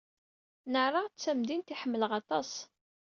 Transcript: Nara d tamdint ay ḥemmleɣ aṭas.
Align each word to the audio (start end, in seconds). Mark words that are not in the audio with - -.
Nara 0.71 1.01
d 1.05 1.13
tamdint 1.21 1.73
ay 1.73 1.79
ḥemmleɣ 1.81 2.11
aṭas. 2.19 2.51